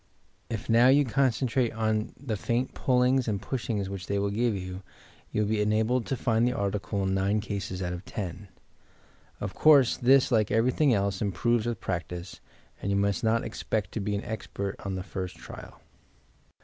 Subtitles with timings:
[0.49, 4.81] If now you concentrate on the faint pulliags and pushings which they will give you,
[5.31, 8.47] you will be enabled to find the article in nine cases out of ten.
[9.39, 12.39] Of conree, this, like everything else, improves with practice,
[12.81, 15.79] and you miiat not expect to be an expert on the first trial.